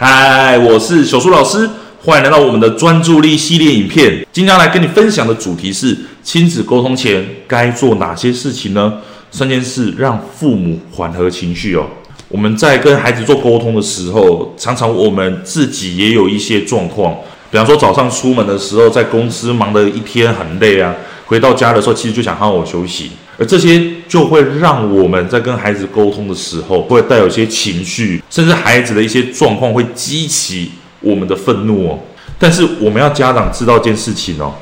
[0.00, 1.68] 嗨，我是小苏老师，
[2.04, 4.24] 欢迎来到我们的专注力系列影片。
[4.32, 8.98] 今天来跟你分享的主题是亲子沟通前该做哪些事情呢？
[9.32, 11.84] 三件事让父母缓和情绪哦。
[12.28, 17.16] 我们在跟孩子做沟通的时候，常常我们自己也有一些状况，
[17.50, 20.94] 比方说早上出门的时候，在公司忙了一天很累啊，
[21.26, 23.10] 回到家的时候其实就想好好休息。
[23.38, 31.98] 而这些就会让我们在跟孩子沟通的时候，会带有一些情绪，甚至孩子的一些状况会激起我们的愤怒哦。
[32.36, 34.52] 但是我们要家长知道一件事情哦，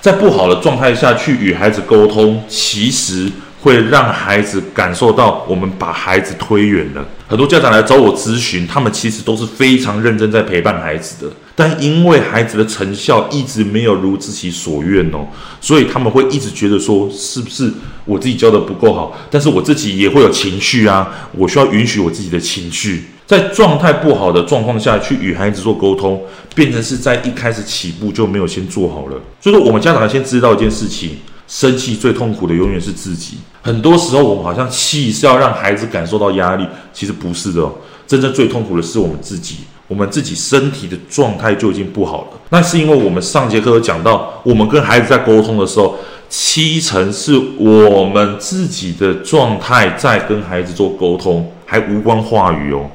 [0.00, 7.06] 在不好的状态下去与孩子沟通，其实会让孩子感受到我们把孩子推远了。
[7.28, 11.32] 很多家长来找我咨询，他们其实都是非常认真在陪伴孩子的。
[11.54, 15.28] 但因为孩子的成效一直没有如自己所愿哦，
[15.60, 17.70] 所以他们会一直觉得说，是不是
[18.06, 19.16] 我自己教的不够好？
[19.30, 26.20] 但是我自己也会有情绪啊，我需要允许我自己的情绪，在状态不好的状况下去与孩子做沟通，
[26.54, 29.20] 变成是在一开始起步就没有先做好了。
[29.40, 31.18] 所以说，我们家长先知道一件事情：
[31.50, 33.38] 生气最痛苦的永远是自己。
[33.60, 37.68] 很多时候，我们好像气是要让孩子感受到压力，其实不是的，
[38.06, 39.56] 真正最痛苦的是我们自己。
[39.88, 45.96] 我们自己身体的状态就已经不好了，那是因为我们上节课有讲到，我们跟孩子在沟通的时候，
[46.28, 52.88] 七成是我们自己的状态在跟孩子做沟通，还无关话语哦。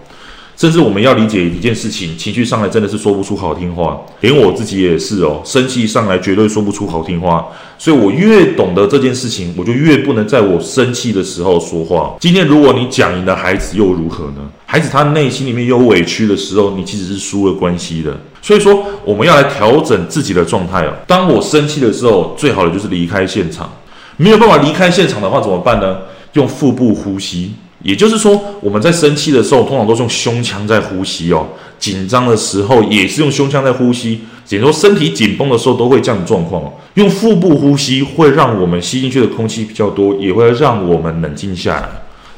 [0.58, 7.46] 甚至我们要理解一件事情，情绪上来真的是说不出好听话，连我自己也是哦，生气上来绝对说不出好听话。
[7.78, 12.16] 所以我越懂得这件事情，我就越不能在我生气的时候说话。
[12.22, 14.50] 今天如果你讲赢了孩子又如何呢？
[14.66, 18.18] 孩子他内心里面有委屈的时候，你其实是输了关系的。
[18.42, 20.94] 所以说我们要来调整自己的状态哦。
[21.06, 23.70] 当我生气的时候，最好的就是离开现场。
[24.16, 25.98] 没有办法离开现场的话怎么办呢？
[26.34, 27.54] 用腹部呼吸。
[27.86, 31.46] 也就是说，我们在生气的时候，通常都是用胸腔在呼吸哦。
[31.78, 34.22] 紧张的时候也是用胸腔在呼吸。
[34.50, 36.64] 也就是说，身体紧绷的时候都会这样的状况。
[36.96, 41.90] 用腹部呼吸会让我们吸进去的空气比较多，也会让我们冷静下来。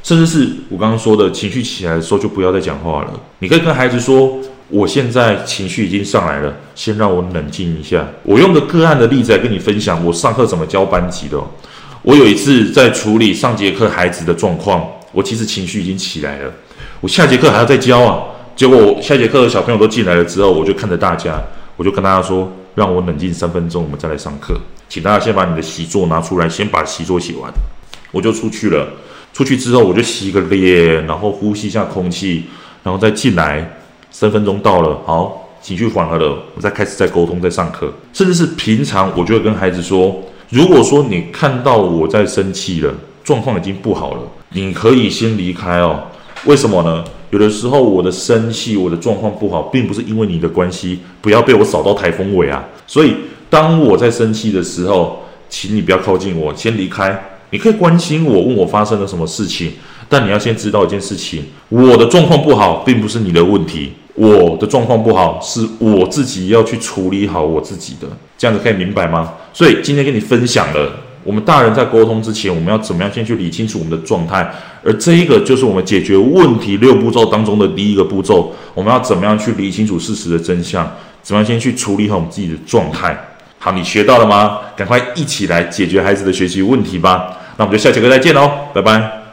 [0.03, 3.13] 甚至是我刚刚说的情绪起来的时候，就不要再讲话了。
[3.40, 4.38] 你可以跟孩子说
[4.68, 11.41] ：“我现在情绪已经上来了，先让我冷静一下。”我用个个案的例子来跟你分享，我上课怎么教班级的。
[12.02, 14.86] 我有一次在处理上节课孩子的状况。
[15.18, 16.54] 我其实情绪已经起来了，
[17.02, 18.22] 我下节课还要再教啊。
[18.56, 21.42] 结果我下节课的小朋友都进来了之后，我就看着大家，
[21.76, 24.56] 我就跟大家说：“让我冷静三分钟，我们再来上课。
[24.88, 27.52] 请大家先把你的习作拿出来，先把习作写完。”
[28.14, 28.88] 我就出去了。
[29.34, 32.44] 出去之后，我就洗个脸，然后呼吸一下空气，
[32.84, 33.80] 然后再进来。
[34.12, 37.92] 三分钟到了，好，情绪缓和了，我再开始再沟通，再上课。
[38.14, 40.16] 甚至是平常，我就会跟孩子说
[40.50, 42.94] ：“如果说你看到我在生气了。”
[43.28, 44.22] 状况已经不好了，
[44.53, 46.03] 你可以先离开哦。
[46.46, 47.03] 为什么呢？
[47.30, 52.63] 有的时候我的生气，我的状况不好，并不是因为你的关系，不要被我扫到台风尾啊。
[52.86, 53.13] 所以
[53.50, 57.22] 当我在生气的时候，请你不要靠近我，先离开。
[57.50, 59.74] 你可以关心我，问我发生了什么事情，
[60.07, 63.91] 但你要先知道一件事情：我的状况不好，并不是你的问题。
[64.16, 68.07] 我的状况不好，是我自己要去处理好我自己的。
[68.38, 69.34] 这样子可以明白吗？
[69.53, 70.91] 所以今天跟你分享了。
[71.28, 74.50] 我们大人在沟通之前，我们要怎么样先去理清楚我们的状态？
[74.82, 78.56] 而这一个就是我们解决问题六步骤当中的第一个步骤。
[78.74, 80.90] 我们要怎么样去理清楚事实的真相？
[81.22, 83.18] 怎么样先去处理好我们自己的状态？
[83.60, 84.60] 好，你学到了吗？
[84.78, 87.38] 赶快一起来解决孩子的学习问题吧！
[87.58, 89.24] 那我们就下节课再见喽，拜拜。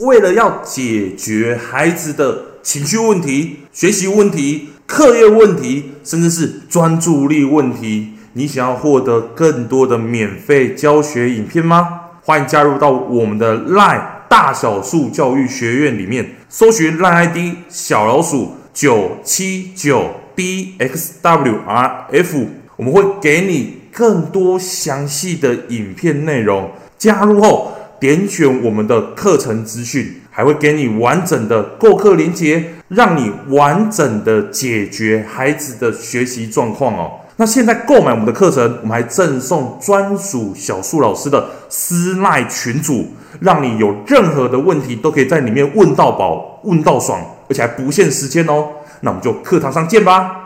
[0.00, 8.11] 为了要解决孩子的情绪问题、学习问题、课业问题，甚至是专注力问题。
[8.34, 12.00] 你想要获得更多的免费教学影片吗？
[12.22, 17.36] 欢迎加入到我们的 LINE 大小树教育学院里面，搜寻 LINE ID
[17.68, 21.26] 小老鼠九七九 dxwrf，
[22.76, 26.70] 我们会给你更多详细的影片内容。
[26.96, 37.18] 加入后点选我们的课程资讯，还会给你完整的购课链接，让你完整的解决孩子的学习状况哦。
[37.42, 43.04] 那现在购买我们的课程，我们还赠送专属小树老师的私赖群组，
[43.40, 48.68] 让你有任何的问题都可以在里面问到宝、问到爽，而且还不限时间哦。
[49.00, 50.41] 那我们就课堂上见吧。